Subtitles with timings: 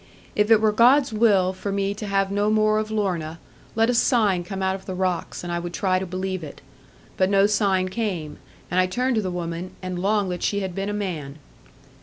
[0.35, 3.37] If it were God's will for me to have no more of Lorna,
[3.75, 6.59] let a sign come out of the rocks, and I would try to believe it.
[7.17, 8.37] But no sign came,
[8.71, 11.37] and I turned to the woman, and longed that she had been a man.